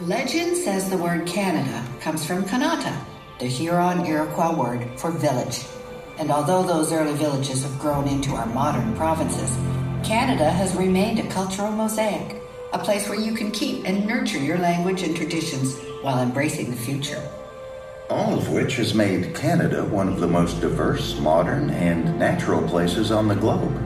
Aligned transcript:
Legend 0.00 0.56
says 0.56 0.88
the 0.88 0.96
word 0.96 1.26
Canada 1.26 1.84
comes 2.00 2.24
from 2.24 2.42
Kanata, 2.44 3.04
the 3.38 3.44
Huron 3.44 4.06
Iroquois 4.06 4.56
word 4.56 4.98
for 4.98 5.10
village. 5.10 5.66
And 6.16 6.30
although 6.30 6.62
those 6.62 6.90
early 6.90 7.12
villages 7.12 7.64
have 7.64 7.78
grown 7.78 8.08
into 8.08 8.30
our 8.30 8.46
modern 8.46 8.96
provinces, 8.96 9.54
Canada 10.02 10.50
has 10.50 10.74
remained 10.74 11.18
a 11.18 11.28
cultural 11.28 11.70
mosaic, 11.70 12.40
a 12.72 12.78
place 12.78 13.10
where 13.10 13.20
you 13.20 13.34
can 13.34 13.50
keep 13.50 13.86
and 13.86 14.06
nurture 14.06 14.38
your 14.38 14.56
language 14.56 15.02
and 15.02 15.14
traditions 15.14 15.76
while 16.00 16.22
embracing 16.22 16.70
the 16.70 16.76
future. 16.78 17.22
All 18.08 18.32
of 18.32 18.48
which 18.48 18.76
has 18.76 18.94
made 18.94 19.34
Canada 19.34 19.84
one 19.84 20.08
of 20.08 20.18
the 20.18 20.26
most 20.26 20.62
diverse, 20.62 21.20
modern, 21.20 21.68
and 21.68 22.18
natural 22.18 22.66
places 22.66 23.10
on 23.12 23.28
the 23.28 23.34
globe. 23.34 23.78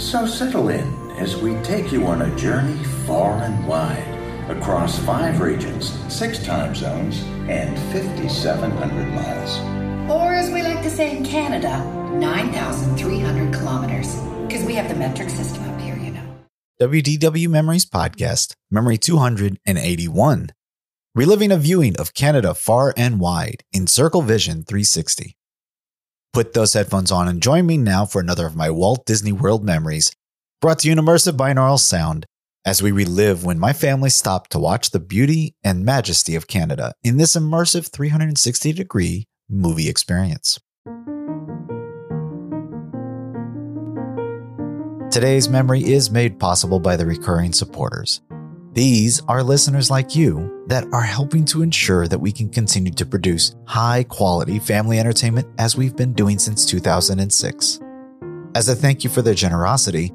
So 0.00 0.24
settle 0.24 0.70
in 0.70 1.10
as 1.18 1.36
we 1.36 1.56
take 1.56 1.92
you 1.92 2.06
on 2.06 2.22
a 2.22 2.36
journey 2.36 2.82
far 3.06 3.42
and 3.42 3.66
wide 3.68 4.11
across 4.48 4.98
five 5.00 5.40
regions, 5.40 5.92
six 6.12 6.38
time 6.44 6.74
zones, 6.74 7.22
and 7.48 7.78
5,700 7.92 9.06
miles. 9.14 10.10
Or 10.10 10.34
as 10.34 10.50
we 10.50 10.62
like 10.62 10.82
to 10.82 10.90
say 10.90 11.16
in 11.16 11.24
Canada, 11.24 11.84
9,300 12.12 13.54
kilometers, 13.54 14.16
because 14.46 14.64
we 14.64 14.74
have 14.74 14.88
the 14.88 14.94
metric 14.94 15.30
system 15.30 15.62
up 15.68 15.80
here, 15.80 15.96
you 15.96 16.10
know. 16.10 16.26
WDW 16.80 17.48
Memories 17.48 17.86
Podcast, 17.86 18.54
Memory 18.70 18.98
281. 18.98 20.50
Reliving 21.14 21.52
a 21.52 21.56
viewing 21.56 21.94
of 21.98 22.14
Canada 22.14 22.54
far 22.54 22.94
and 22.96 23.20
wide 23.20 23.62
in 23.72 23.86
Circle 23.86 24.22
Vision 24.22 24.64
360. 24.64 25.36
Put 26.32 26.54
those 26.54 26.72
headphones 26.72 27.12
on 27.12 27.28
and 27.28 27.42
join 27.42 27.66
me 27.66 27.76
now 27.76 28.06
for 28.06 28.20
another 28.20 28.46
of 28.46 28.56
my 28.56 28.70
Walt 28.70 29.04
Disney 29.04 29.32
World 29.32 29.62
memories, 29.62 30.10
brought 30.62 30.78
to 30.80 30.88
you 30.88 30.92
in 30.92 30.98
immersive 30.98 31.36
binaural 31.36 31.78
sound 31.78 32.24
as 32.64 32.82
we 32.82 32.92
relive 32.92 33.44
when 33.44 33.58
my 33.58 33.72
family 33.72 34.10
stopped 34.10 34.52
to 34.52 34.58
watch 34.58 34.90
the 34.90 35.00
beauty 35.00 35.56
and 35.64 35.84
majesty 35.84 36.34
of 36.34 36.46
Canada 36.46 36.92
in 37.02 37.16
this 37.16 37.34
immersive 37.34 37.90
360 37.90 38.72
degree 38.72 39.26
movie 39.48 39.88
experience. 39.88 40.58
Today's 45.10 45.48
memory 45.48 45.82
is 45.84 46.10
made 46.10 46.38
possible 46.38 46.80
by 46.80 46.96
the 46.96 47.04
recurring 47.04 47.52
supporters. 47.52 48.22
These 48.72 49.20
are 49.28 49.42
listeners 49.42 49.90
like 49.90 50.16
you 50.16 50.64
that 50.68 50.86
are 50.94 51.02
helping 51.02 51.44
to 51.46 51.62
ensure 51.62 52.08
that 52.08 52.18
we 52.18 52.32
can 52.32 52.48
continue 52.48 52.92
to 52.92 53.04
produce 53.04 53.54
high 53.66 54.04
quality 54.04 54.58
family 54.58 54.98
entertainment 54.98 55.46
as 55.58 55.76
we've 55.76 55.94
been 55.94 56.14
doing 56.14 56.38
since 56.38 56.64
2006. 56.64 57.80
As 58.54 58.70
a 58.70 58.74
thank 58.74 59.04
you 59.04 59.10
for 59.10 59.20
their 59.20 59.34
generosity, 59.34 60.14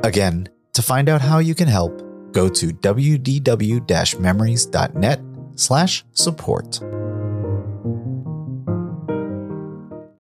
Again, 0.00 0.48
to 0.74 0.82
find 0.82 1.08
out 1.08 1.20
how 1.20 1.38
you 1.38 1.54
can 1.54 1.68
help, 1.68 2.02
go 2.32 2.48
to 2.48 2.66
wdw-memories.net 2.68 5.20
slash 5.54 6.04
support. 6.12 6.80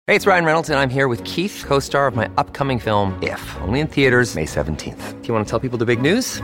Hey, 0.08 0.16
it's 0.16 0.28
Ryan 0.28 0.46
Reynolds, 0.46 0.69
and 0.69 0.78
I'm 0.78 0.91
here 0.91 1.08
with 1.08 1.24
Keith, 1.24 1.64
co-star 1.66 2.06
of 2.06 2.16
my 2.16 2.30
upcoming 2.38 2.78
film, 2.78 3.18
If, 3.24 3.41
only 3.62 3.80
in 3.80 3.88
theaters 3.88 4.35
May 4.35 4.46
17th. 4.46 5.22
Do 5.22 5.28
you 5.28 5.34
want 5.34 5.47
to 5.47 5.50
tell 5.50 5.59
people 5.59 5.80
the 5.80 5.85
big 5.85 6.00
news? 6.00 6.44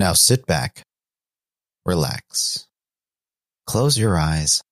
Now 0.00 0.14
sit 0.14 0.46
back, 0.46 0.82
relax, 1.84 2.66
close 3.66 3.98
your 3.98 4.18
eyes, 4.18 4.62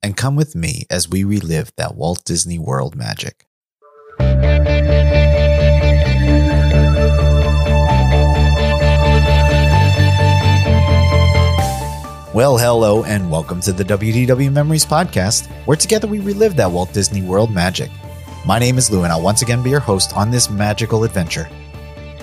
and 0.00 0.16
come 0.16 0.36
with 0.36 0.54
me 0.54 0.84
as 0.88 1.08
we 1.08 1.24
relive 1.24 1.72
that 1.76 1.96
Walt 1.96 2.22
Disney 2.24 2.56
World 2.60 2.94
magic. 2.94 3.46
Well, 12.32 12.56
hello, 12.56 13.02
and 13.02 13.28
welcome 13.28 13.60
to 13.62 13.72
the 13.72 13.82
WDW 13.82 14.52
Memories 14.52 14.86
Podcast, 14.86 15.50
where 15.66 15.76
together 15.76 16.06
we 16.06 16.20
relive 16.20 16.54
that 16.54 16.70
Walt 16.70 16.92
Disney 16.92 17.22
World 17.22 17.50
magic. 17.50 17.90
My 18.46 18.60
name 18.60 18.78
is 18.78 18.88
Lou, 18.88 19.02
and 19.02 19.12
I'll 19.12 19.20
once 19.20 19.42
again 19.42 19.64
be 19.64 19.70
your 19.70 19.80
host 19.80 20.16
on 20.16 20.30
this 20.30 20.48
magical 20.48 21.02
adventure. 21.02 21.48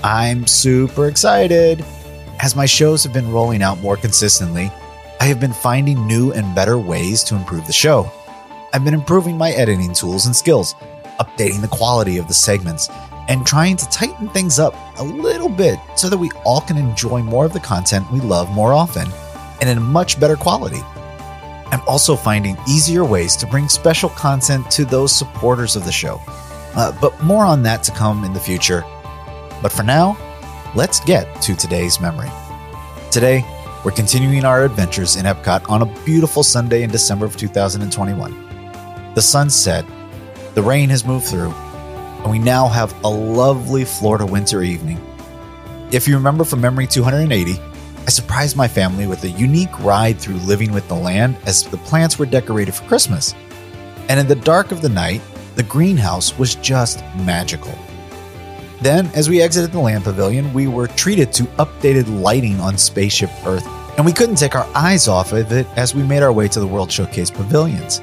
I'm 0.02 0.48
super 0.48 1.10
excited! 1.10 1.84
As 2.40 2.56
my 2.56 2.68
shows 2.68 3.04
have 3.04 3.14
been 3.14 3.32
rolling 3.32 3.64
out 3.64 3.80
more 3.80 3.98
consistently, 3.98 4.72
I 5.20 5.26
have 5.26 5.40
been 5.40 5.54
finding 5.54 6.06
new 6.06 6.32
and 6.34 6.54
better 6.54 6.78
ways 6.78 7.24
to 7.26 7.36
improve 7.36 7.66
the 7.66 7.74
show. 7.74 8.12
I've 8.72 8.86
been 8.86 8.94
improving 8.94 9.38
my 9.38 9.52
editing 9.52 9.92
tools 9.92 10.28
and 10.28 10.36
skills, 10.36 10.76
updating 11.20 11.62
the 11.62 11.68
quality 11.68 12.20
of 12.20 12.28
the 12.28 12.36
segments, 12.36 12.90
and 13.28 13.46
trying 13.46 13.76
to 13.78 13.90
tighten 13.90 14.30
things 14.30 14.60
up 14.60 14.76
a 15.00 15.04
little 15.04 15.50
bit 15.50 15.80
so 15.96 16.10
that 16.10 16.18
we 16.18 16.30
all 16.46 16.62
can 16.62 16.78
enjoy 16.78 17.24
more 17.24 17.46
of 17.46 17.54
the 17.54 17.60
content 17.60 18.10
we 18.12 18.20
love 18.20 18.52
more 18.52 18.72
often 18.72 19.08
and 19.60 19.68
in 19.68 19.80
a 19.80 19.82
much 19.82 20.20
better 20.20 20.36
quality. 20.36 20.82
I'm 21.72 21.82
also 21.88 22.16
finding 22.16 22.56
easier 22.70 23.04
ways 23.04 23.36
to 23.38 23.48
bring 23.48 23.68
special 23.68 24.10
content 24.10 24.70
to 24.72 24.86
those 24.86 25.12
supporters 25.14 25.76
of 25.76 25.86
the 25.86 25.92
show. 25.92 26.22
Uh, 26.76 26.96
but 27.02 27.20
more 27.24 27.46
on 27.46 27.64
that 27.64 27.82
to 27.84 27.92
come 27.92 28.24
in 28.24 28.34
the 28.34 28.40
future. 28.40 28.86
But 29.64 29.72
for 29.72 29.82
now, 29.82 30.16
let's 30.76 31.00
get 31.02 31.42
to 31.42 31.56
today's 31.56 32.00
memory. 32.00 32.30
Today, 33.12 33.44
we're 33.86 33.92
continuing 33.92 34.44
our 34.44 34.66
adventures 34.66 35.16
in 35.16 35.26
Epcot 35.26 35.70
on 35.70 35.82
a 35.82 36.04
beautiful 36.04 36.44
Sunday 36.44 36.84
in 36.84 36.90
December 36.90 37.26
of 37.26 37.38
2021. 37.38 39.14
The 39.14 39.22
sun 39.22 39.50
set, 39.50 39.86
the 40.56 40.62
rain 40.62 40.90
has 40.90 41.06
moved 41.06 41.26
through, 41.26 41.52
and 41.52 42.32
we 42.32 42.40
now 42.40 42.68
have 42.68 42.94
a 43.04 43.08
lovely 43.08 43.86
Florida 43.86 44.26
winter 44.26 44.62
evening. 44.62 45.00
If 45.92 46.08
you 46.08 46.16
remember 46.16 46.44
from 46.44 46.62
Memory 46.62 46.88
280, 46.88 47.60
I 48.06 48.10
surprised 48.10 48.56
my 48.56 48.68
family 48.68 49.08
with 49.08 49.24
a 49.24 49.30
unique 49.30 49.80
ride 49.80 50.20
through 50.20 50.36
living 50.36 50.72
with 50.72 50.88
the 50.88 50.96
land 50.96 51.38
as 51.46 51.64
the 51.64 51.78
plants 51.78 52.20
were 52.20 52.26
decorated 52.26 52.74
for 52.74 52.84
Christmas. 52.88 53.34
And 54.10 54.20
in 54.20 54.28
the 54.28 54.36
dark 54.36 54.72
of 54.72 54.82
the 54.82 54.90
night, 54.90 55.22
the 55.56 55.64
greenhouse 55.64 56.38
was 56.38 56.56
just 56.56 57.04
magical. 57.16 57.78
Then, 58.82 59.08
as 59.16 59.30
we 59.30 59.42
exited 59.42 59.72
the 59.72 59.80
land 59.80 60.04
pavilion, 60.04 60.54
we 60.54 60.68
were 60.68 60.88
treated 60.88 61.34
to 61.34 61.44
updated 61.58 62.22
lighting 62.22 62.60
on 62.60 62.78
Spaceship 62.78 63.30
Earth, 63.46 63.68
and 63.98 64.06
we 64.06 64.14
couldn't 64.14 64.36
take 64.36 64.56
our 64.56 64.68
eyes 64.76 65.08
off 65.08 65.34
of 65.34 65.52
it 65.52 65.68
as 65.76 65.96
we 65.96 66.04
made 66.04 66.24
our 66.24 66.32
way 66.32 66.48
to 66.48 66.60
the 66.60 66.68
World 66.68 66.92
Showcase 66.92 67.32
pavilions. 67.32 68.02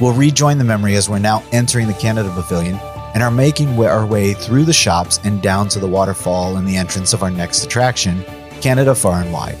We'll 0.00 0.14
rejoin 0.14 0.58
the 0.58 0.64
memory 0.64 0.96
as 0.96 1.08
we're 1.08 1.18
now 1.18 1.42
entering 1.52 1.86
the 1.86 1.94
Canada 1.94 2.32
Pavilion 2.34 2.76
and 3.12 3.22
are 3.22 3.30
making 3.30 3.78
our 3.78 4.06
way 4.06 4.32
through 4.32 4.64
the 4.64 4.72
shops 4.72 5.20
and 5.24 5.42
down 5.42 5.68
to 5.68 5.78
the 5.78 5.88
waterfall 5.88 6.56
and 6.56 6.66
the 6.66 6.76
entrance 6.76 7.12
of 7.12 7.22
our 7.22 7.30
next 7.30 7.64
attraction, 7.64 8.24
Canada 8.62 8.94
Far 8.94 9.20
and 9.20 9.32
Wide. 9.32 9.60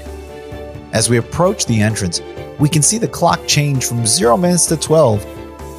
As 0.92 1.10
we 1.10 1.18
approach 1.18 1.66
the 1.66 1.80
entrance, 1.80 2.22
we 2.58 2.68
can 2.68 2.82
see 2.82 2.96
the 2.96 3.08
clock 3.08 3.46
change 3.46 3.84
from 3.84 4.06
0 4.06 4.36
minutes 4.36 4.66
to 4.66 4.76
12 4.76 5.24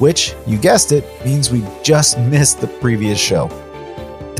which, 0.02 0.34
you 0.48 0.58
guessed 0.58 0.90
it, 0.90 1.04
means 1.24 1.52
we 1.52 1.64
just 1.84 2.18
missed 2.18 2.60
the 2.60 2.66
previous 2.66 3.20
show. 3.20 3.48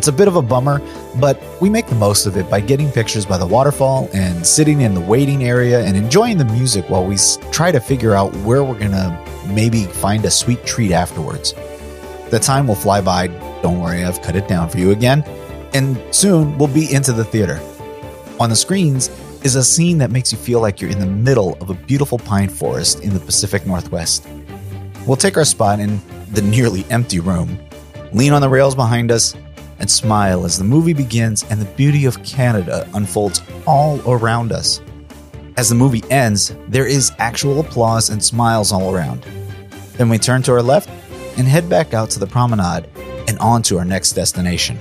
It's 0.03 0.09
a 0.09 0.13
bit 0.13 0.27
of 0.27 0.35
a 0.35 0.43
bummer, 0.43 0.83
but 1.21 1.41
we 1.61 1.71
make 1.71 1.87
the 1.87 1.95
most 1.95 2.27
of 2.27 2.37
it 2.37 2.51
by 2.51 2.59
getting 2.59 2.91
pictures 2.91 3.25
by 3.25 3.39
the 3.39 3.47
waterfall 3.47 4.11
and 4.13 4.45
sitting 4.45 4.81
in 4.81 4.95
the 4.95 5.01
waiting 5.01 5.45
area 5.45 5.85
and 5.85 5.97
enjoying 5.97 6.39
the 6.39 6.45
music 6.45 6.91
while 6.91 7.07
we 7.07 7.17
try 7.53 7.71
to 7.71 7.79
figure 7.79 8.13
out 8.13 8.35
where 8.39 8.65
we're 8.65 8.81
gonna 8.81 9.17
maybe 9.47 9.85
find 9.85 10.25
a 10.25 10.31
sweet 10.33 10.67
treat 10.67 10.91
afterwards. 10.91 11.55
The 12.31 12.41
time 12.41 12.67
will 12.67 12.75
fly 12.75 13.01
by, 13.01 13.29
don't 13.63 13.81
worry, 13.81 14.03
I've 14.03 14.21
cut 14.23 14.35
it 14.35 14.49
down 14.49 14.69
for 14.69 14.79
you 14.79 14.91
again, 14.91 15.23
and 15.73 15.97
soon 16.11 16.59
we'll 16.59 16.67
be 16.67 16.93
into 16.93 17.13
the 17.13 17.25
theater. 17.25 17.61
On 18.41 18.51
the 18.51 18.57
screens 18.57 19.09
is 19.45 19.55
a 19.55 19.63
scene 19.63 19.99
that 19.99 20.11
makes 20.11 20.33
you 20.33 20.39
feel 20.39 20.61
like 20.61 20.81
you're 20.81 20.91
in 20.91 20.99
the 20.99 21.07
middle 21.07 21.57
of 21.61 21.71
a 21.71 21.75
beautiful 21.75 22.19
pine 22.19 22.49
forest 22.49 23.05
in 23.05 23.15
the 23.15 23.21
Pacific 23.21 23.69
Northwest. 23.69 24.27
We'll 25.07 25.17
take 25.17 25.37
our 25.37 25.45
spot 25.45 25.79
in 25.79 26.01
the 26.33 26.43
nearly 26.43 26.85
empty 26.91 27.21
room, 27.21 27.57
lean 28.13 28.33
on 28.33 28.41
the 28.41 28.49
rails 28.49 28.75
behind 28.75 29.13
us, 29.13 29.37
and 29.83 29.91
smile 29.91 30.47
as 30.47 30.57
the 30.57 30.65
movie 30.65 30.95
begins 30.95 31.43
and 31.51 31.61
the 31.61 31.75
beauty 31.75 32.07
of 32.07 32.23
Canada 32.23 32.89
unfolds 32.95 33.43
all 33.67 34.01
around 34.11 34.53
us. 34.53 34.81
As 35.59 35.69
the 35.69 35.75
movie 35.75 36.05
ends, 36.09 36.57
there 36.69 36.87
is 36.87 37.13
actual 37.19 37.61
applause 37.61 38.09
and 38.09 38.25
smiles 38.25 38.73
all 38.73 38.95
around. 38.95 39.27
Then 39.99 40.09
we 40.09 40.19
turn 40.19 40.41
to 40.45 40.53
our 40.53 40.63
left 40.63 40.89
and 41.37 41.47
head 41.47 41.69
back 41.69 41.93
out 41.93 42.11
to 42.11 42.21
the 42.21 42.27
promenade 42.27 42.89
and 43.29 43.39
on 43.41 43.63
to 43.65 43.79
our 43.79 43.85
next 43.85 44.13
destination. 44.13 44.79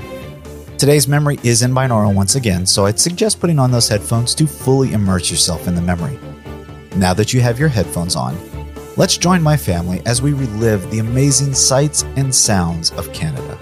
Today's 0.78 1.08
memory 1.08 1.40
is 1.44 1.64
in 1.64 1.72
binaural 1.72 2.16
once 2.16 2.36
again, 2.36 2.66
so 2.66 2.86
I'd 2.86 3.00
suggest 3.00 3.40
putting 3.40 3.60
on 3.60 3.72
those 3.72 3.90
headphones 3.90 4.36
to 4.36 4.48
fully 4.48 4.94
immerse 4.94 5.30
yourself 5.32 5.68
in 5.68 5.76
the 5.76 5.82
memory. 5.82 6.18
Now 6.96 7.14
that 7.16 7.34
you 7.34 7.42
have 7.42 7.60
your 7.60 7.70
headphones 7.70 8.16
on, 8.16 8.38
let's 8.98 9.18
join 9.18 9.42
my 9.42 9.58
family 9.58 10.02
as 10.06 10.22
we 10.22 10.34
relive 10.34 10.90
the 10.92 11.00
amazing 11.00 11.56
sights 11.56 12.04
and 12.16 12.34
sounds 12.34 12.92
of 12.92 13.12
Canada. 13.14 13.58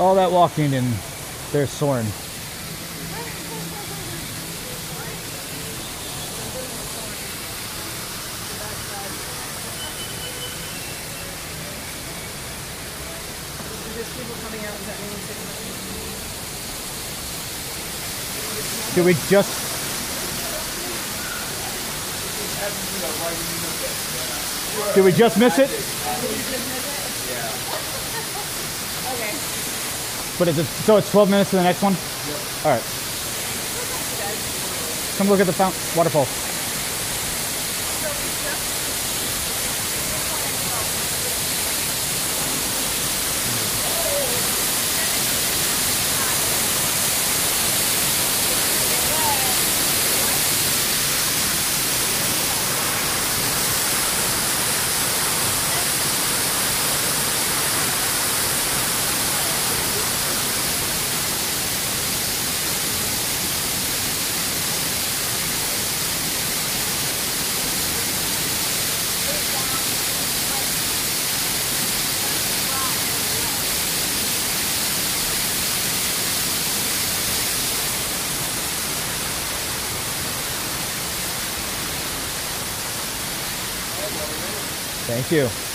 All 0.00 0.14
that 0.14 0.29
walking 0.40 0.72
and 0.72 0.94
they're 1.52 1.66
soaring. 1.66 2.06
Did 18.94 19.04
we 19.04 19.12
just 19.28 19.68
Did 24.94 25.04
we 25.04 25.12
just 25.12 25.38
miss 25.38 25.58
it? 25.58 26.89
But 30.40 30.48
is 30.48 30.58
it 30.58 30.64
so 30.64 30.96
it's 30.96 31.10
12 31.10 31.28
minutes 31.28 31.50
to 31.50 31.56
the 31.56 31.62
next 31.62 31.82
one? 31.82 31.92
All 32.64 32.70
right. 32.72 32.82
Come 35.18 35.28
look 35.28 35.38
at 35.38 35.46
the 35.46 35.52
fount- 35.52 35.76
waterfall. 35.94 36.24
Thank 85.20 85.32
you. 85.32 85.69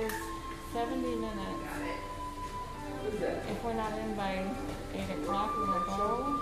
Is 0.00 0.12
seventy 0.72 1.14
minutes, 1.16 1.70
if 3.50 3.64
we're 3.64 3.74
not 3.74 3.92
in 3.98 4.14
by 4.14 4.44
eight 4.94 5.10
o'clock, 5.22 5.56
we're 5.56 5.66
gonna 5.66 5.86
go. 5.86 6.40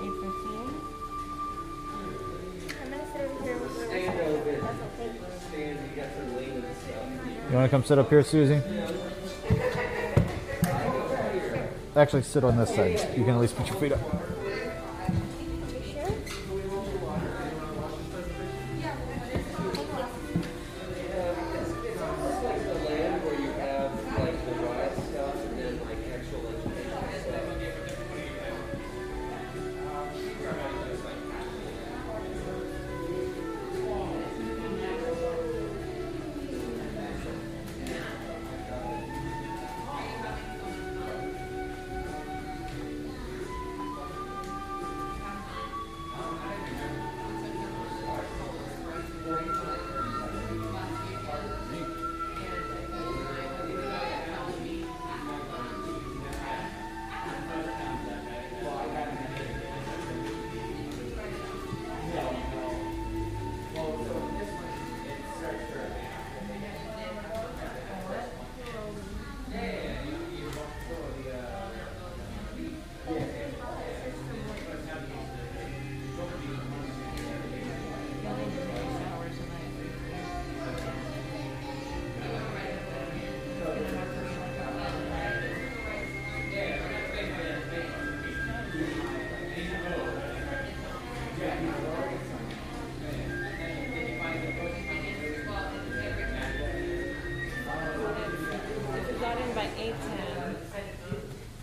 Eight 0.00 0.14
fifteen? 0.22 0.70
Stand 3.86 4.20
over. 4.20 4.54
Stand, 5.48 5.78
you 5.90 5.96
got 5.96 6.10
some 6.16 6.30
lean 6.36 6.50
and 6.50 6.76
stuff. 6.76 7.50
You 7.50 7.54
want 7.56 7.64
to 7.64 7.70
come 7.70 7.84
sit 7.84 7.98
up 7.98 8.08
here, 8.08 8.22
Susie? 8.22 8.60
Actually, 11.96 12.22
sit 12.22 12.44
on 12.44 12.56
this 12.56 12.74
side. 12.74 13.00
You 13.16 13.24
can 13.24 13.34
at 13.34 13.40
least 13.40 13.56
put 13.56 13.66
your 13.66 13.76
feet 13.76 13.92
up. 13.92 14.00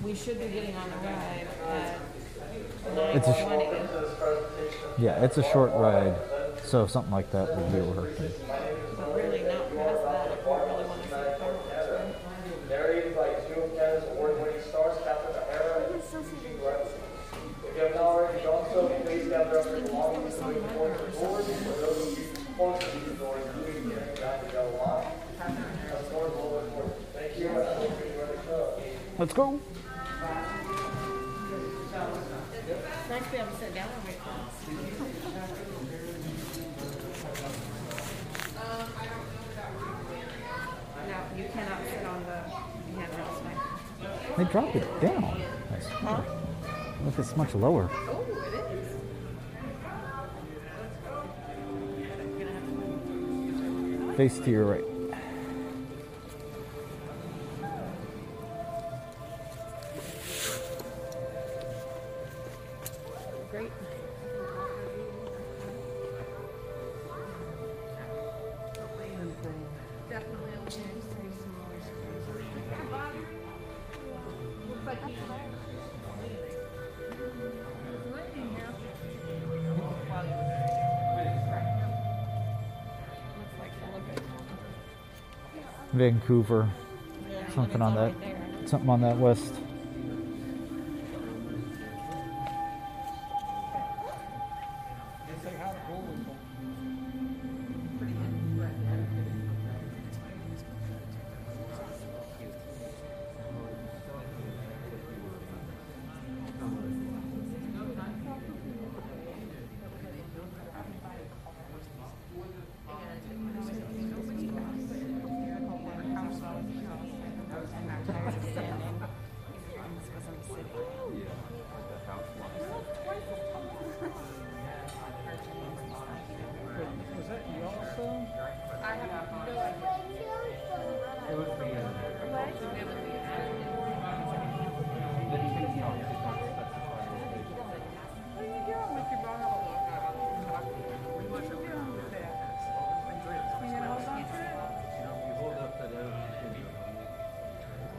We 0.04 0.14
should 0.14 0.40
be 0.40 0.48
getting 0.50 0.75
on 0.75 0.90
the 0.90 0.98
ride 0.98 1.48
It's 3.16 3.28
a 3.28 3.34
sh- 3.34 5.02
Yeah, 5.02 5.24
it's 5.24 5.38
a 5.38 5.44
short 5.44 5.72
ride, 5.74 6.16
so 6.64 6.86
something 6.86 7.12
like 7.12 7.32
that 7.32 7.56
would 7.56 7.72
be 7.74 7.80
working. 7.82 8.32
Let's 29.25 29.34
go. 29.34 29.60
It's 31.82 33.10
nice 33.10 33.24
to 33.24 33.29
be 33.32 33.38
able 33.38 33.50
to 33.50 33.58
sit 33.58 33.74
down 33.74 33.89
and 33.89 34.05
wait. 34.05 34.17
No, 41.08 41.17
you 41.36 41.50
cannot 41.51 41.82
sit 41.88 42.05
on 42.05 42.24
the 42.25 42.38
handrails. 43.00 43.41
They 44.38 44.44
dropped 44.44 44.75
it 44.75 45.01
down. 45.01 45.41
That's 45.72 45.88
Huh? 45.88 46.22
Look, 47.03 47.17
it's 47.17 47.36
much 47.36 47.55
lower. 47.55 47.89
Oh, 47.91 48.24
it 48.29 48.53
is. 54.12 54.17
Face 54.17 54.38
to 54.38 54.51
your 54.51 54.65
right. 54.65 54.95
Vancouver. 86.06 86.70
Something 87.56 87.82
on 87.82 87.96
that. 87.96 88.14
Something 88.70 88.90
on 88.90 89.02
that 89.02 89.18
west. 89.18 89.55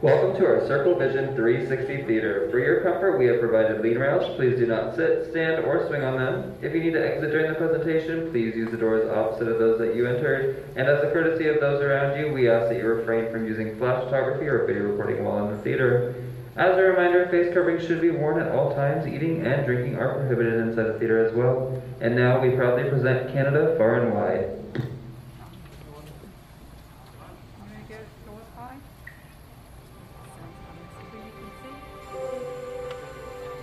Welcome 0.07 0.39
to 0.39 0.45
our 0.45 0.65
Circle 0.67 0.97
Vision 0.97 1.35
360 1.35 2.07
Theater. 2.07 2.47
For 2.49 2.59
your 2.59 2.79
comfort, 2.79 3.19
we 3.19 3.25
have 3.25 3.41
provided 3.41 3.81
lean 3.81 3.97
rails. 3.97 4.37
Please 4.37 4.57
do 4.57 4.65
not 4.65 4.95
sit, 4.95 5.29
stand, 5.31 5.65
or 5.65 5.85
swing 5.85 6.01
on 6.01 6.15
them. 6.15 6.55
If 6.61 6.73
you 6.73 6.79
need 6.79 6.93
to 6.93 7.05
exit 7.05 7.29
during 7.29 7.51
the 7.51 7.59
presentation, 7.59 8.31
please 8.31 8.55
use 8.55 8.71
the 8.71 8.77
doors 8.77 9.05
opposite 9.11 9.49
of 9.49 9.59
those 9.59 9.77
that 9.79 9.97
you 9.97 10.07
entered. 10.07 10.63
And 10.77 10.87
as 10.87 11.03
a 11.03 11.11
courtesy 11.11 11.49
of 11.49 11.59
those 11.59 11.81
around 11.81 12.17
you, 12.17 12.31
we 12.31 12.49
ask 12.49 12.69
that 12.69 12.77
you 12.77 12.87
refrain 12.87 13.29
from 13.33 13.45
using 13.45 13.77
flash 13.77 14.01
photography 14.05 14.47
or 14.47 14.65
video 14.65 14.83
recording 14.83 15.25
while 15.25 15.45
in 15.45 15.57
the 15.57 15.61
theater. 15.61 16.15
As 16.55 16.77
a 16.77 16.83
reminder, 16.83 17.27
face 17.27 17.53
coverings 17.53 17.85
should 17.85 17.99
be 17.99 18.11
worn 18.11 18.41
at 18.41 18.49
all 18.55 18.73
times. 18.75 19.05
Eating 19.07 19.45
and 19.45 19.65
drinking 19.65 19.97
are 19.97 20.13
prohibited 20.13 20.53
inside 20.53 20.83
the 20.83 20.99
theater 20.99 21.25
as 21.25 21.35
well. 21.35 21.83
And 21.99 22.15
now 22.15 22.39
we 22.39 22.51
proudly 22.51 22.89
present 22.89 23.33
Canada 23.33 23.75
Far 23.77 23.99
and 23.99 24.13
Wide. 24.13 24.66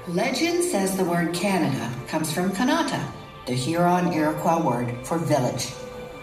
Legend 0.08 0.62
says 0.62 0.98
the 0.98 1.04
word 1.04 1.32
Canada 1.32 1.90
comes 2.08 2.30
from 2.30 2.50
Kanata, 2.50 3.02
the 3.46 3.54
Huron 3.54 4.12
Iroquois 4.12 4.62
word 4.62 4.94
for 5.02 5.16
village. 5.16 5.72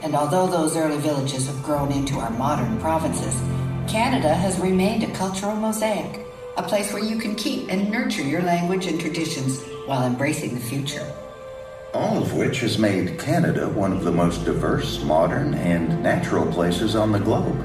And 0.03 0.13
although 0.13 0.45
those 0.45 0.77
early 0.77 0.99
villages 0.99 1.47
have 1.47 1.63
grown 1.63 1.91
into 1.91 2.19
our 2.19 2.29
modern 2.29 2.79
provinces, 2.79 3.33
Canada 3.91 4.35
has 4.35 4.59
remained 4.59 5.01
a 5.01 5.11
cultural 5.15 5.55
mosaic, 5.55 6.27
a 6.57 6.61
place 6.61 6.93
where 6.93 7.03
you 7.03 7.17
can 7.17 7.33
keep 7.33 7.69
and 7.69 7.89
nurture 7.89 8.21
your 8.21 8.43
language 8.43 8.85
and 8.85 9.01
traditions 9.01 9.63
while 9.87 10.05
embracing 10.05 10.53
the 10.53 10.61
future. 10.61 11.11
All 11.95 12.21
of 12.21 12.35
which 12.35 12.59
has 12.59 12.77
made 12.77 13.17
Canada 13.17 13.67
one 13.67 13.93
of 13.93 14.03
the 14.03 14.11
most 14.11 14.45
diverse, 14.45 15.01
modern, 15.03 15.55
and 15.55 16.03
natural 16.03 16.45
places 16.53 16.95
on 16.95 17.11
the 17.11 17.19
globe. 17.19 17.59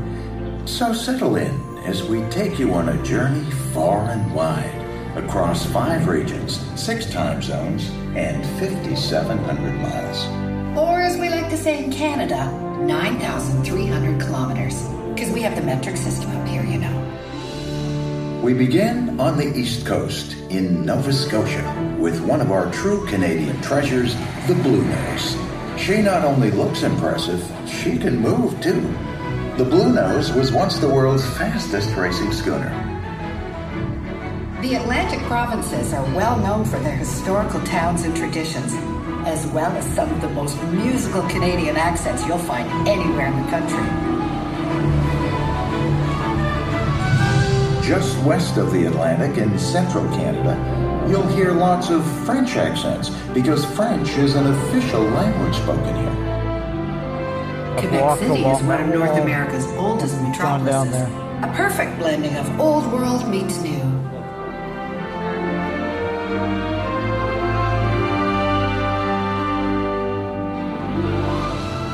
So 0.67 0.95
settle 0.95 1.37
in 1.37 1.77
as 1.85 2.05
we 2.05 2.23
take 2.31 2.59
you 2.59 2.73
on 2.73 2.89
a 2.89 3.03
journey 3.03 3.51
far 3.75 4.09
and 4.09 4.35
wide 4.35 4.86
across 5.17 5.67
five 5.67 6.07
regions, 6.07 6.61
six 6.81 7.07
time 7.07 7.43
zones, 7.43 7.89
and 8.15 8.45
5,700 8.61 9.75
miles. 9.81 10.79
Or 10.79 11.01
as 11.01 11.17
we 11.19 11.29
like 11.31 11.49
to 11.51 11.57
say 11.57 11.83
in 11.83 11.91
Canada, 11.91 12.51
9,300 12.81 14.21
kilometers. 14.21 14.83
Because 15.15 15.33
we 15.33 15.41
have 15.43 15.57
the 15.57 15.63
metric 15.63 15.97
system 15.97 16.31
up 16.31 16.47
here, 16.47 16.65
you 16.65 16.79
know. 16.79 18.41
We 18.43 18.53
begin 18.55 19.19
on 19.19 19.39
the 19.39 19.57
East 19.57 19.87
Coast 19.87 20.35
in 20.51 20.85
Nova 20.85 21.13
Scotia 21.13 21.97
with 21.99 22.21
one 22.21 22.41
of 22.41 22.53
our 22.53 22.71
true 22.71 23.07
Canadian 23.07 23.61
treasures, 23.63 24.15
the 24.47 24.55
Bluenose. 24.55 25.79
She 25.79 26.03
not 26.03 26.25
only 26.25 26.51
looks 26.51 26.83
impressive, 26.83 27.43
she 27.67 27.99
can 27.99 28.19
move 28.19 28.61
too. 28.61 28.83
The 29.57 29.65
Bluenose 29.65 30.37
was 30.37 30.53
once 30.53 30.79
the 30.79 30.89
world's 30.89 31.25
fastest 31.37 31.97
racing 31.97 32.33
schooner. 32.33 32.86
The 34.63 34.77
Atlantic 34.77 35.21
provinces 35.27 35.93
are 35.93 36.03
well 36.15 36.39
known 36.39 36.65
for 36.65 36.79
their 36.79 36.97
historical 36.97 37.61
towns 37.61 38.05
and 38.05 38.17
traditions, 38.17 38.73
as 39.27 39.47
well 39.49 39.71
as 39.77 39.85
some 39.95 40.11
of 40.11 40.23
the 40.23 40.31
most 40.31 40.61
musical 40.65 41.21
Canadian 41.29 41.77
accents 41.77 42.27
you'll 42.27 42.39
find 42.39 42.67
anywhere 42.89 43.27
in 43.27 43.37
the 43.37 43.51
country. 43.51 43.85
Just 47.87 48.19
west 48.25 48.57
of 48.57 48.73
the 48.73 48.87
Atlantic 48.87 49.37
in 49.37 49.59
central 49.59 50.07
Canada, 50.17 50.57
you'll 51.07 51.29
hear 51.29 51.53
lots 51.53 51.91
of 51.91 52.03
French 52.25 52.57
accents 52.57 53.11
because 53.35 53.63
French 53.77 54.09
is 54.13 54.37
an 54.37 54.47
official 54.47 55.03
language 55.03 55.55
spoken 55.55 55.95
here. 55.97 56.17
Quebec 57.79 58.19
City 58.21 58.43
is 58.43 58.63
one 58.63 58.81
of 58.81 58.89
North. 58.89 59.19
America's 59.19 59.67
oldest 59.77 60.19
metropolises. 60.23 60.95
A 61.43 61.53
perfect 61.55 61.99
blending 61.99 62.35
of 62.37 62.59
old 62.59 62.91
world 62.91 63.29
meets 63.29 63.59
new. 63.59 63.96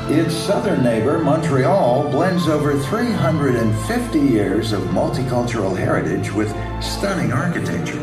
Its 0.09 0.35
southern 0.35 0.83
neighbor, 0.83 1.17
Montreal, 1.17 2.09
blends 2.11 2.47
over 2.47 2.77
350 2.77 4.19
years 4.19 4.71
of 4.71 4.81
multicultural 4.83 5.75
heritage 5.75 6.31
with 6.31 6.49
stunning 6.83 7.31
architecture. 7.31 7.99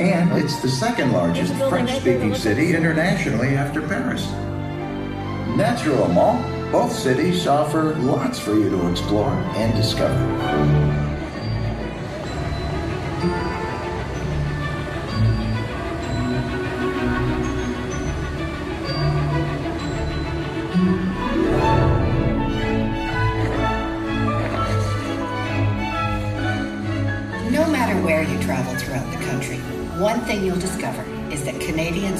And 0.00 0.30
it's 0.32 0.60
the 0.60 0.68
second 0.68 1.12
largest 1.12 1.52
French 1.68 1.90
speaking 1.96 2.34
city 2.34 2.74
internationally 2.74 3.56
after 3.56 3.80
Paris. 3.80 4.24
Naturellement, 5.56 6.70
both 6.70 6.92
cities 6.92 7.46
offer 7.46 7.94
lots 7.96 8.38
for 8.38 8.54
you 8.54 8.70
to 8.70 8.90
explore 8.90 9.32
and 9.56 9.74
discover. 9.74 10.83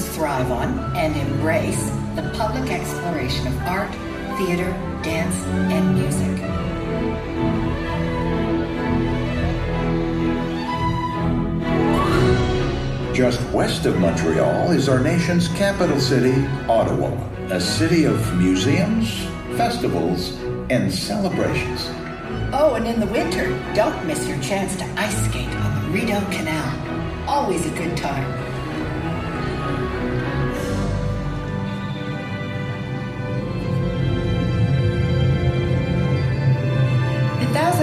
Thrive 0.09 0.51
on 0.51 0.95
and 0.95 1.15
embrace 1.15 1.89
the 2.15 2.31
public 2.37 2.71
exploration 2.71 3.47
of 3.47 3.57
art, 3.63 3.91
theater, 4.37 4.71
dance, 5.03 5.35
and 5.71 5.95
music. 5.95 6.35
Just 13.15 13.41
west 13.51 13.85
of 13.85 13.97
Montreal 13.99 14.71
is 14.71 14.89
our 14.89 14.99
nation's 14.99 15.47
capital 15.49 15.99
city, 15.99 16.45
Ottawa, 16.67 17.11
a 17.49 17.61
city 17.61 18.03
of 18.03 18.37
museums, 18.37 19.23
festivals, 19.55 20.35
and 20.69 20.93
celebrations. 20.93 21.87
Oh, 22.51 22.75
and 22.75 22.85
in 22.85 22.99
the 22.99 23.07
winter, 23.07 23.49
don't 23.73 24.05
miss 24.05 24.27
your 24.27 24.39
chance 24.41 24.75
to 24.75 24.85
ice 24.97 25.15
skate 25.29 25.47
on 25.47 25.81
the 25.81 25.99
Rideau 25.99 26.19
Canal. 26.31 27.29
Always 27.29 27.65
a 27.65 27.69
good 27.71 27.95
time. 27.95 28.44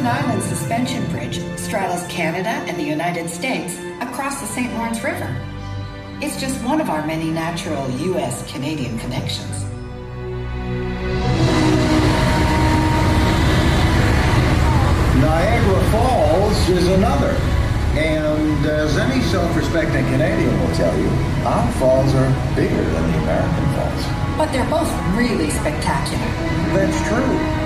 Thousand 0.02 0.24
Islands 0.24 0.46
Suspension 0.46 1.10
Bridge 1.12 1.40
straddles 1.56 2.04
Canada 2.08 2.48
and 2.48 2.76
the 2.76 2.82
United 2.82 3.30
States 3.30 3.78
across 4.00 4.40
the 4.40 4.48
St. 4.48 4.74
Lawrence 4.74 5.00
River. 5.04 5.30
It's 6.20 6.40
just 6.40 6.60
one 6.64 6.80
of 6.80 6.90
our 6.90 7.06
many 7.06 7.30
natural 7.30 7.88
U.S. 7.88 8.50
Canadian 8.50 8.98
connections. 8.98 9.62
Niagara 15.22 15.90
Falls 15.92 16.68
is 16.68 16.88
another. 16.88 17.36
And 17.94 18.66
as 18.66 18.98
any 18.98 19.22
self-respecting 19.22 20.04
Canadian 20.06 20.58
will 20.62 20.74
tell 20.74 20.98
you, 20.98 21.08
our 21.46 21.72
falls 21.74 22.12
are 22.16 22.56
bigger 22.56 22.74
than 22.74 23.12
the 23.12 23.18
American 23.18 23.74
falls. 23.76 24.36
But 24.36 24.50
they're 24.50 24.68
both 24.68 24.90
really 25.16 25.50
spectacular. 25.50 26.26
That's 26.74 27.08
true. 27.08 27.61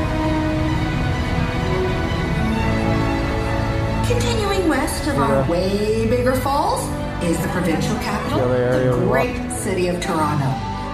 West 4.68 5.06
of 5.06 5.16
our 5.18 5.48
way 5.48 6.08
bigger 6.10 6.34
falls 6.34 6.80
is 7.22 7.40
the 7.40 7.48
provincial 7.48 7.94
capital, 7.98 8.40
The 8.48 9.06
great 9.06 9.52
city 9.52 9.86
of 9.86 10.00
Toronto. 10.00 10.46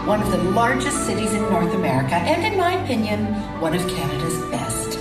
One 0.06 0.20
of 0.20 0.30
the 0.30 0.36
largest 0.50 1.06
cities 1.06 1.32
in 1.32 1.40
North 1.42 1.72
America, 1.72 2.16
and 2.16 2.44
in 2.44 2.58
my 2.58 2.74
opinion, 2.82 3.24
one 3.60 3.72
of 3.74 3.80
Canada's 3.88 4.38
best. 4.50 4.98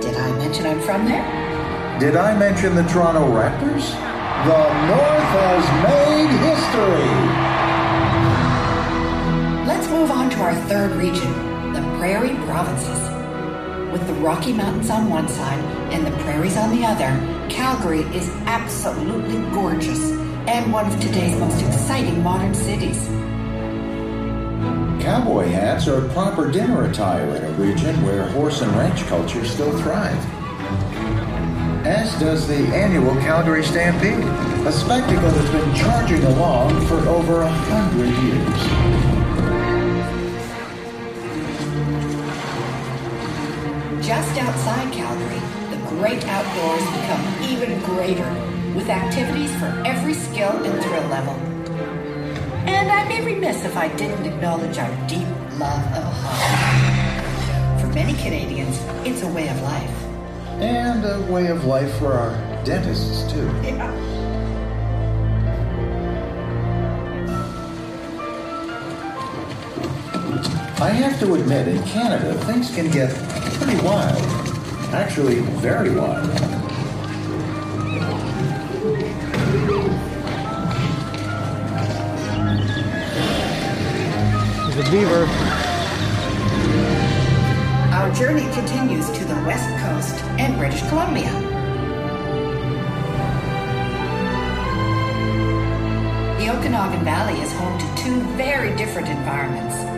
Did 0.00 0.16
I 0.16 0.32
mention 0.38 0.64
I'm 0.64 0.80
from 0.80 1.04
there? 1.04 2.00
Did 2.00 2.16
I 2.16 2.34
mention 2.38 2.74
the 2.74 2.84
Toronto 2.84 3.26
Raptors? 3.30 3.90
The 4.48 4.72
North 4.88 5.30
has 5.36 5.64
made 5.84 6.30
history. 6.48 7.10
Let's 9.66 9.88
move 9.90 10.10
on 10.10 10.30
to 10.30 10.40
our 10.40 10.54
third 10.66 10.92
region, 10.92 11.30
the 11.74 11.82
Prairie 11.98 12.36
Provinces. 12.46 13.03
With 13.94 14.08
the 14.08 14.14
Rocky 14.14 14.52
Mountains 14.52 14.90
on 14.90 15.08
one 15.08 15.28
side 15.28 15.64
and 15.92 16.04
the 16.04 16.10
prairies 16.24 16.56
on 16.56 16.74
the 16.74 16.84
other, 16.84 17.06
Calgary 17.48 18.00
is 18.12 18.28
absolutely 18.44 19.40
gorgeous 19.52 20.10
and 20.48 20.72
one 20.72 20.92
of 20.92 21.00
today's 21.00 21.38
most 21.38 21.62
exciting 21.64 22.20
modern 22.20 22.52
cities. 22.54 23.06
Cowboy 25.00 25.46
hats 25.46 25.86
are 25.86 26.04
a 26.04 26.08
proper 26.08 26.50
dinner 26.50 26.90
attire 26.90 27.36
in 27.36 27.44
a 27.44 27.50
region 27.52 28.02
where 28.02 28.26
horse 28.30 28.62
and 28.62 28.72
ranch 28.72 29.06
culture 29.06 29.44
still 29.44 29.70
thrive. 29.78 30.18
As 31.86 32.18
does 32.18 32.48
the 32.48 32.66
annual 32.74 33.14
Calgary 33.20 33.62
Stampede, 33.62 34.24
a 34.66 34.72
spectacle 34.72 35.30
that's 35.30 35.50
been 35.50 35.72
charging 35.76 36.24
along 36.24 36.84
for 36.88 36.96
over 37.08 37.42
a 37.42 37.48
hundred 37.48 38.10
years. 38.24 39.13
Just 44.04 44.38
outside 44.38 44.92
Calgary, 44.92 45.40
the 45.70 45.82
great 45.88 46.22
outdoors 46.26 46.84
become 46.90 47.42
even 47.42 47.80
greater 47.84 48.30
with 48.76 48.90
activities 48.90 49.50
for 49.56 49.64
every 49.86 50.12
skill 50.12 50.50
and 50.62 50.84
thrill 50.84 51.08
level. 51.08 51.32
And 52.68 52.90
I'd 52.90 53.08
be 53.08 53.24
remiss 53.24 53.64
if 53.64 53.78
I 53.78 53.88
didn't 53.96 54.26
acknowledge 54.26 54.76
our 54.76 54.90
deep 55.08 55.26
love 55.58 55.82
of 55.94 56.12
hockey. 56.22 57.80
For 57.80 57.86
many 57.94 58.12
Canadians, 58.22 58.78
it's 59.06 59.22
a 59.22 59.28
way 59.28 59.48
of 59.48 59.58
life. 59.62 60.02
And 60.60 61.02
a 61.02 61.32
way 61.32 61.46
of 61.46 61.64
life 61.64 61.96
for 61.96 62.12
our 62.12 62.62
dentists, 62.62 63.32
too. 63.32 63.46
Yeah. 63.62 64.13
I 70.84 70.90
have 70.90 71.18
to 71.20 71.34
admit, 71.34 71.66
in 71.66 71.82
Canada, 71.84 72.34
things 72.44 72.70
can 72.70 72.90
get 72.90 73.10
pretty 73.54 73.82
wild. 73.82 74.20
Actually, 74.92 75.40
very 75.62 75.88
wild. 75.88 76.28
There's 84.60 84.86
a 84.86 84.90
beaver. 84.90 85.24
Our 87.94 88.12
journey 88.12 88.44
continues 88.52 89.10
to 89.12 89.24
the 89.24 89.36
west 89.46 89.66
coast 89.86 90.22
and 90.38 90.58
British 90.58 90.82
Columbia. 90.90 91.32
The 96.38 96.50
Okanagan 96.58 97.04
Valley 97.06 97.40
is 97.40 97.50
home 97.54 97.78
to 97.78 98.02
two 98.02 98.20
very 98.36 98.76
different 98.76 99.08
environments. 99.08 99.93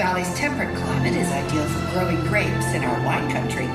Valley's 0.00 0.34
temperate 0.34 0.74
climate 0.78 1.12
is 1.12 1.28
ideal 1.28 1.66
for 1.66 1.90
growing 1.92 2.16
grapes 2.26 2.72
in 2.72 2.82
our 2.82 3.04
wine 3.04 3.30
country. 3.30 3.66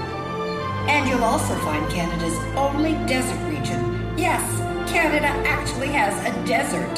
And 0.89 1.07
you'll 1.07 1.23
also 1.23 1.53
find 1.59 1.87
Canada's 1.91 2.35
only 2.57 2.93
desert 3.05 3.37
region. 3.47 4.17
Yes, 4.17 4.41
Canada 4.89 5.27
actually 5.47 5.89
has 5.89 6.15
a 6.25 6.47
desert. 6.47 6.95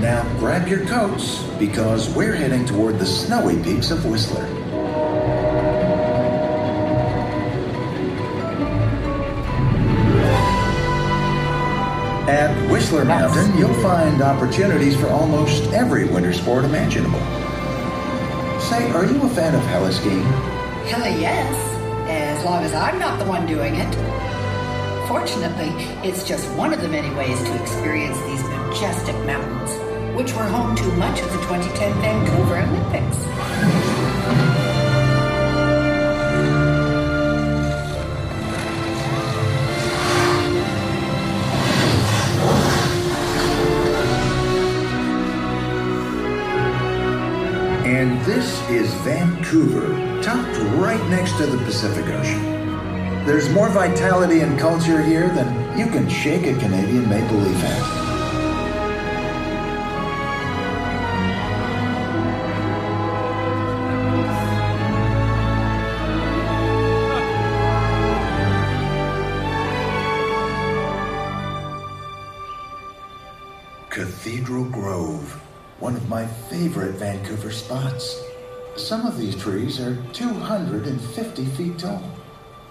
Now 0.00 0.24
grab 0.40 0.66
your 0.66 0.84
coats 0.86 1.44
because 1.60 2.10
we're 2.10 2.34
heading 2.34 2.66
toward 2.66 2.98
the 2.98 3.06
snowy 3.06 3.62
peaks 3.62 3.92
of 3.92 4.04
Whistler. 4.04 4.59
At 12.30 12.70
Whistler 12.70 13.04
Mountain, 13.04 13.58
you'll 13.58 13.74
find 13.82 14.22
opportunities 14.22 14.94
for 14.94 15.08
almost 15.08 15.64
every 15.72 16.04
winter 16.04 16.32
sport 16.32 16.64
imaginable. 16.64 17.18
Say, 18.60 18.88
are 18.92 19.04
you 19.04 19.20
a 19.24 19.28
fan 19.30 19.52
of 19.52 19.60
heliskiing? 19.62 20.22
Hell 20.86 21.10
yes, 21.18 21.52
as 22.08 22.44
long 22.44 22.62
as 22.62 22.72
I'm 22.72 23.00
not 23.00 23.18
the 23.18 23.24
one 23.24 23.46
doing 23.46 23.74
it. 23.74 23.92
Fortunately, 25.08 25.70
it's 26.08 26.22
just 26.22 26.48
one 26.52 26.72
of 26.72 26.80
the 26.80 26.88
many 26.88 27.12
ways 27.16 27.36
to 27.42 27.60
experience 27.60 28.16
these 28.20 28.44
majestic 28.44 29.16
mountains, 29.26 30.16
which 30.16 30.32
were 30.32 30.44
home 30.44 30.76
to 30.76 30.84
much 30.92 31.20
of 31.22 31.32
the 31.32 31.38
2010 31.38 31.92
Vancouver 32.00 32.58
Olympics. 32.58 33.99
This 48.24 48.60
is 48.68 48.92
Vancouver, 49.02 50.22
tucked 50.22 50.58
right 50.76 51.02
next 51.08 51.36
to 51.38 51.46
the 51.46 51.56
Pacific 51.64 52.04
Ocean. 52.06 53.24
There's 53.24 53.48
more 53.50 53.70
vitality 53.70 54.40
and 54.40 54.58
culture 54.58 55.02
here 55.02 55.28
than 55.30 55.78
you 55.78 55.86
can 55.86 56.08
shake 56.08 56.46
a 56.46 56.58
Canadian 56.58 57.08
maple 57.08 57.38
leaf 57.38 57.56
hat. 57.56 57.99
Favorite 76.60 76.96
Vancouver 76.96 77.50
spots. 77.50 78.22
Some 78.76 79.06
of 79.06 79.16
these 79.16 79.34
trees 79.34 79.80
are 79.80 79.96
250 80.12 81.44
feet 81.56 81.78
tall. 81.78 82.02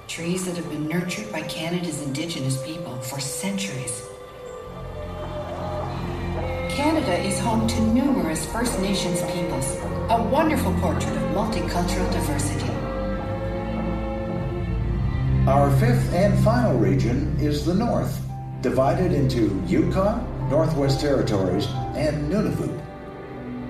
Trees 0.07 0.45
that 0.45 0.55
have 0.57 0.69
been 0.69 0.87
nurtured 0.87 1.31
by 1.31 1.41
Canada's 1.41 2.03
Indigenous 2.03 2.63
people 2.63 3.01
for 3.01 3.19
centuries. 3.19 4.07
Canada 6.69 7.17
is 7.17 7.39
home 7.39 7.67
to 7.67 7.81
numerous 7.81 8.45
First 8.51 8.79
Nations 8.79 9.23
peoples, 9.31 9.75
a 10.11 10.21
wonderful 10.31 10.73
portrait 10.73 11.17
of 11.17 11.23
multicultural 11.33 12.11
diversity. 12.11 12.71
Our 15.49 15.75
fifth 15.79 16.13
and 16.13 16.37
final 16.43 16.77
region 16.77 17.35
is 17.39 17.65
the 17.65 17.73
North, 17.73 18.21
divided 18.61 19.13
into 19.13 19.59
Yukon, 19.65 20.47
Northwest 20.47 21.01
Territories, 21.01 21.65
and 21.95 22.31
Nunavut. 22.31 22.78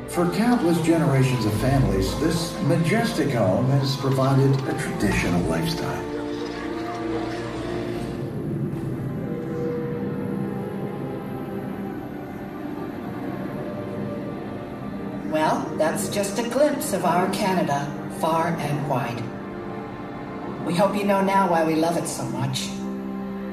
For 0.09 0.27
countless 0.31 0.81
generations 0.81 1.45
of 1.45 1.53
families, 1.61 2.19
this 2.19 2.59
majestic 2.63 3.29
home 3.29 3.69
has 3.69 3.95
provided 3.95 4.49
a 4.67 4.73
traditional 4.79 5.39
lifestyle. 5.41 6.03
Well, 15.31 15.61
that's 15.77 16.09
just 16.09 16.39
a 16.39 16.49
glimpse 16.49 16.93
of 16.93 17.05
our 17.05 17.31
Canada, 17.31 17.85
far 18.19 18.47
and 18.47 18.89
wide. 18.89 19.23
We 20.65 20.73
hope 20.73 20.95
you 20.95 21.03
know 21.03 21.21
now 21.21 21.51
why 21.51 21.63
we 21.63 21.75
love 21.75 21.97
it 21.97 22.07
so 22.07 22.23
much. 22.25 22.67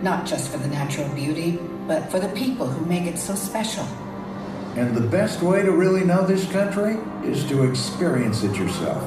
Not 0.03 0.25
just 0.25 0.51
for 0.51 0.57
the 0.57 0.69
natural 0.69 1.09
beauty, 1.11 1.59
but 1.87 2.11
for 2.11 2.19
the 2.19 2.31
people 2.31 2.67
who 2.67 2.87
make 2.87 3.05
it 3.05 3.19
so 3.19 3.35
special. 3.35 3.87
And 4.77 4.95
the 4.95 5.01
best 5.01 5.41
way 5.41 5.63
to 5.63 5.73
really 5.73 6.05
know 6.05 6.27
this 6.27 6.47
country 6.53 6.99
is 7.25 7.45
to 7.49 7.65
experience 7.65 8.43
it 8.43 8.55
yourself. 8.57 9.03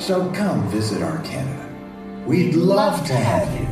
So 0.00 0.32
come 0.32 0.66
visit 0.70 1.02
our 1.02 1.22
Canada. 1.24 1.68
We'd 2.26 2.54
love, 2.54 3.06
to 3.06 3.14
have 3.14 3.60
you. 3.60 3.63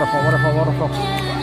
Waterfall, 0.00 0.24
waterfall, 0.24 0.88
waterfall. 0.88 1.39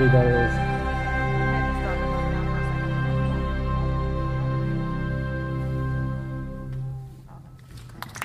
Pretty 0.00 0.12
that 0.12 0.26
is. 0.26 0.70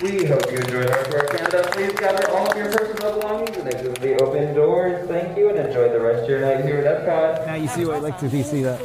We 0.02 0.24
hope 0.24 0.50
you 0.52 0.58
enjoyed 0.58 0.90
our 0.90 1.04
tour 1.04 1.20
of 1.20 1.30
Canada. 1.30 1.68
Please 1.72 1.92
gather 1.92 2.30
all 2.30 2.50
of 2.50 2.56
your 2.56 2.72
personal 2.72 3.18
belongings 3.18 3.56
and 3.58 3.68
exit 3.68 3.94
the 3.96 4.22
open 4.22 4.54
doors. 4.54 5.06
Thank 5.08 5.36
you 5.36 5.50
and 5.50 5.58
enjoy 5.58 5.90
the 5.90 6.00
rest 6.00 6.22
of 6.22 6.30
your 6.30 6.40
night 6.40 6.64
here 6.64 6.78
at 6.78 7.04
Epcot. 7.04 7.46
Now 7.46 7.54
you 7.56 7.68
see 7.68 7.84
what 7.84 7.96
I 7.96 7.98
like 7.98 8.18
to 8.20 8.30
see 8.30 8.62
that. 8.62 8.80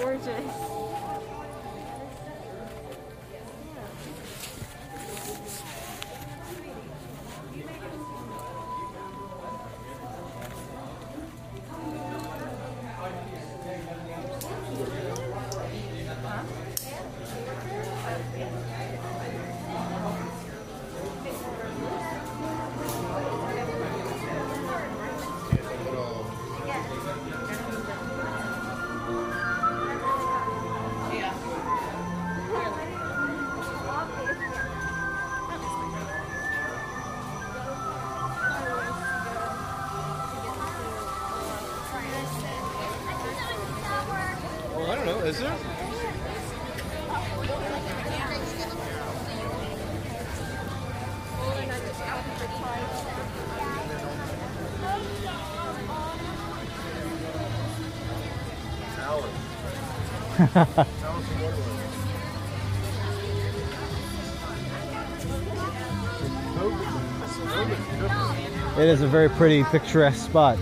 Is 45.31 45.39
there? 45.39 45.55
It 68.77 68.87
is 68.87 69.01
a 69.01 69.07
very 69.07 69.29
pretty, 69.29 69.63
picturesque 69.65 70.25
spot. 70.25 70.57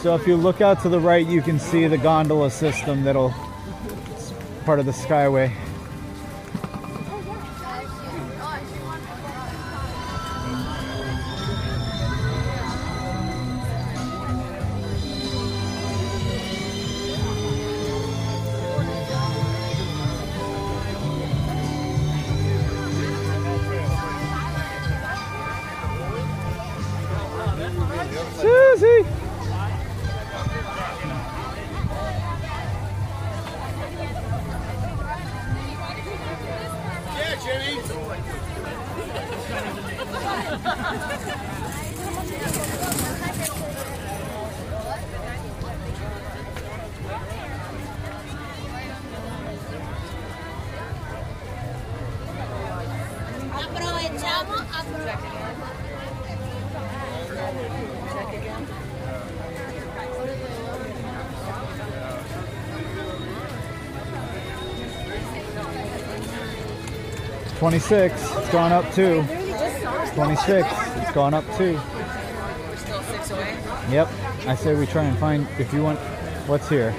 So 0.00 0.14
if 0.14 0.26
you 0.26 0.34
look 0.34 0.62
out 0.62 0.80
to 0.80 0.88
the 0.88 0.98
right, 0.98 1.26
you 1.26 1.42
can 1.42 1.58
see 1.58 1.86
the 1.86 1.98
gondola 1.98 2.50
system 2.50 3.04
that'll 3.04 3.34
it's 4.12 4.32
part 4.64 4.80
of 4.80 4.86
the 4.86 4.92
Skyway. 4.92 5.54
26. 67.60 68.14
It's 68.14 68.50
gone 68.52 68.72
up 68.72 68.90
two. 68.94 69.22
26. 70.14 70.66
It's 70.96 71.12
gone 71.12 71.34
up 71.34 71.44
two. 71.58 71.74
We're 71.74 72.76
still 72.78 73.02
six 73.02 73.30
away. 73.32 73.58
Yep. 73.90 74.08
I 74.46 74.54
say 74.54 74.74
we 74.74 74.86
try 74.86 75.04
and 75.04 75.18
find 75.18 75.46
if 75.58 75.70
you 75.74 75.82
want. 75.82 75.98
What's 76.48 76.70
here? 76.70 76.94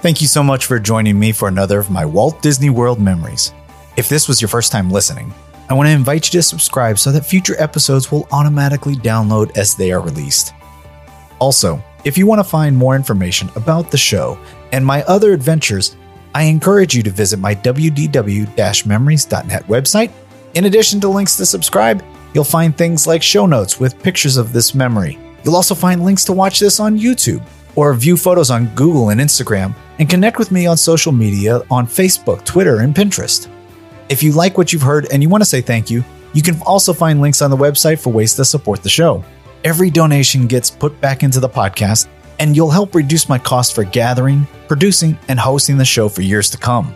Thank 0.00 0.22
you 0.22 0.28
so 0.28 0.42
much 0.42 0.64
for 0.64 0.78
joining 0.78 1.18
me 1.18 1.30
for 1.30 1.46
another 1.46 1.78
of 1.78 1.90
my 1.90 2.06
Walt 2.06 2.40
Disney 2.40 2.70
World 2.70 2.98
memories. 2.98 3.52
If 3.98 4.08
this 4.08 4.28
was 4.28 4.40
your 4.40 4.48
first 4.48 4.72
time 4.72 4.90
listening, 4.90 5.34
I 5.68 5.74
want 5.74 5.88
to 5.88 5.92
invite 5.92 6.24
you 6.24 6.38
to 6.38 6.42
subscribe 6.42 6.98
so 6.98 7.12
that 7.12 7.26
future 7.26 7.54
episodes 7.58 8.10
will 8.10 8.26
automatically 8.32 8.94
download 8.94 9.54
as 9.58 9.74
they 9.74 9.92
are 9.92 10.00
released. 10.00 10.54
Also, 11.38 11.84
if 12.04 12.16
you 12.16 12.26
want 12.26 12.38
to 12.38 12.44
find 12.44 12.74
more 12.74 12.96
information 12.96 13.50
about 13.56 13.90
the 13.90 13.98
show 13.98 14.38
and 14.72 14.86
my 14.86 15.02
other 15.02 15.34
adventures, 15.34 15.96
I 16.34 16.44
encourage 16.44 16.96
you 16.96 17.02
to 17.02 17.10
visit 17.10 17.38
my 17.38 17.54
wdw 17.54 18.86
memories.net 18.86 19.66
website. 19.66 20.10
In 20.54 20.64
addition 20.64 21.02
to 21.02 21.08
links 21.10 21.36
to 21.36 21.44
subscribe, 21.44 22.02
you'll 22.32 22.44
find 22.44 22.74
things 22.74 23.06
like 23.06 23.22
show 23.22 23.44
notes 23.44 23.78
with 23.78 24.02
pictures 24.02 24.38
of 24.38 24.54
this 24.54 24.74
memory. 24.74 25.18
You'll 25.44 25.56
also 25.56 25.74
find 25.74 26.02
links 26.02 26.24
to 26.24 26.32
watch 26.32 26.58
this 26.58 26.80
on 26.80 26.98
YouTube 26.98 27.46
or 27.76 27.94
view 27.94 28.16
photos 28.16 28.50
on 28.50 28.66
Google 28.74 29.10
and 29.10 29.20
Instagram 29.20 29.74
and 29.98 30.08
connect 30.08 30.38
with 30.38 30.50
me 30.50 30.66
on 30.66 30.76
social 30.76 31.12
media 31.12 31.62
on 31.70 31.86
Facebook, 31.86 32.44
Twitter, 32.44 32.80
and 32.80 32.94
Pinterest. 32.94 33.48
If 34.08 34.22
you 34.22 34.32
like 34.32 34.58
what 34.58 34.72
you've 34.72 34.82
heard 34.82 35.06
and 35.12 35.22
you 35.22 35.28
want 35.28 35.42
to 35.42 35.48
say 35.48 35.60
thank 35.60 35.90
you, 35.90 36.04
you 36.32 36.42
can 36.42 36.60
also 36.62 36.92
find 36.92 37.20
links 37.20 37.42
on 37.42 37.50
the 37.50 37.56
website 37.56 38.00
for 38.00 38.10
ways 38.12 38.34
to 38.34 38.44
support 38.44 38.82
the 38.82 38.88
show. 38.88 39.24
Every 39.64 39.90
donation 39.90 40.46
gets 40.46 40.70
put 40.70 41.00
back 41.00 41.22
into 41.22 41.40
the 41.40 41.48
podcast, 41.48 42.08
and 42.38 42.56
you'll 42.56 42.70
help 42.70 42.94
reduce 42.94 43.28
my 43.28 43.38
cost 43.38 43.74
for 43.74 43.84
gathering, 43.84 44.46
producing, 44.68 45.18
and 45.28 45.38
hosting 45.38 45.76
the 45.76 45.84
show 45.84 46.08
for 46.08 46.22
years 46.22 46.48
to 46.50 46.58
come. 46.58 46.94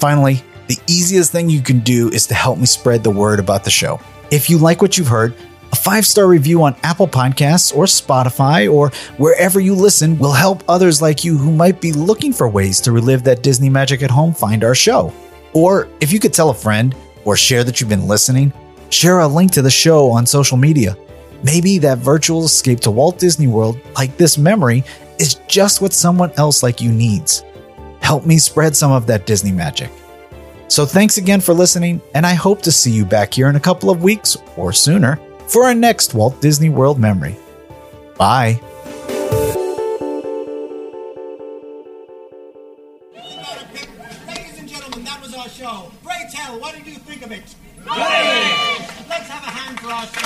Finally, 0.00 0.42
the 0.68 0.78
easiest 0.86 1.32
thing 1.32 1.50
you 1.50 1.60
can 1.60 1.80
do 1.80 2.08
is 2.08 2.26
to 2.28 2.34
help 2.34 2.58
me 2.58 2.66
spread 2.66 3.02
the 3.04 3.10
word 3.10 3.38
about 3.38 3.64
the 3.64 3.70
show. 3.70 4.00
If 4.30 4.48
you 4.48 4.56
like 4.56 4.80
what 4.80 4.96
you've 4.96 5.08
heard, 5.08 5.34
five 5.82 6.06
star 6.06 6.28
review 6.28 6.62
on 6.62 6.76
Apple 6.84 7.08
Podcasts 7.08 7.74
or 7.74 7.86
Spotify 7.86 8.72
or 8.72 8.90
wherever 9.16 9.58
you 9.58 9.74
listen 9.74 10.16
will 10.16 10.32
help 10.32 10.62
others 10.68 11.02
like 11.02 11.24
you 11.24 11.36
who 11.36 11.50
might 11.50 11.80
be 11.80 11.90
looking 11.90 12.32
for 12.32 12.48
ways 12.48 12.80
to 12.82 12.92
relive 12.92 13.24
that 13.24 13.42
Disney 13.42 13.68
magic 13.68 14.00
at 14.02 14.10
home 14.10 14.32
find 14.32 14.62
our 14.62 14.76
show. 14.76 15.12
Or 15.54 15.88
if 16.00 16.12
you 16.12 16.20
could 16.20 16.32
tell 16.32 16.50
a 16.50 16.54
friend 16.54 16.94
or 17.24 17.36
share 17.36 17.64
that 17.64 17.80
you've 17.80 17.90
been 17.90 18.06
listening, 18.06 18.52
share 18.90 19.18
a 19.18 19.26
link 19.26 19.50
to 19.52 19.62
the 19.62 19.70
show 19.70 20.08
on 20.08 20.24
social 20.24 20.56
media. 20.56 20.96
Maybe 21.42 21.78
that 21.78 21.98
virtual 21.98 22.44
escape 22.44 22.78
to 22.80 22.92
Walt 22.92 23.18
Disney 23.18 23.48
World, 23.48 23.80
like 23.96 24.16
this 24.16 24.38
memory, 24.38 24.84
is 25.18 25.34
just 25.48 25.80
what 25.80 25.92
someone 25.92 26.30
else 26.36 26.62
like 26.62 26.80
you 26.80 26.92
needs. 26.92 27.42
Help 28.00 28.24
me 28.24 28.38
spread 28.38 28.76
some 28.76 28.92
of 28.92 29.08
that 29.08 29.26
Disney 29.26 29.50
magic. 29.50 29.90
So 30.68 30.86
thanks 30.86 31.18
again 31.18 31.40
for 31.40 31.52
listening, 31.52 32.00
and 32.14 32.24
I 32.24 32.34
hope 32.34 32.62
to 32.62 32.72
see 32.72 32.92
you 32.92 33.04
back 33.04 33.34
here 33.34 33.48
in 33.48 33.56
a 33.56 33.60
couple 33.60 33.90
of 33.90 34.04
weeks 34.04 34.36
or 34.56 34.72
sooner 34.72 35.18
for 35.52 35.64
our 35.64 35.74
next 35.74 36.14
Walt 36.14 36.40
Disney 36.40 36.70
World 36.70 36.98
memory. 36.98 37.36
Bye. 38.16 38.58
Ladies 44.26 44.58
and 44.58 44.66
gentlemen, 44.68 45.04
that 45.04 45.20
was 45.20 45.34
our 45.34 45.48
show. 45.50 45.92
Pray 46.02 46.26
tell, 46.32 46.58
what 46.58 46.74
did 46.74 46.86
you 46.86 46.94
think 46.94 47.22
of 47.22 47.32
it? 47.32 47.54
Great! 47.84 47.96
Let's 49.08 49.28
have 49.28 49.42
a 49.42 49.50
hand 49.50 49.78
for 49.78 49.88
our 49.90 50.06
show. 50.06 50.22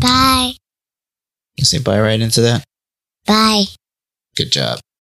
Bye. 0.00 0.52
You 1.56 1.64
say 1.64 1.78
bye 1.78 2.00
right 2.00 2.20
into 2.20 2.42
that? 2.42 2.64
Bye. 3.26 3.64
Good 4.36 4.52
job. 4.52 4.78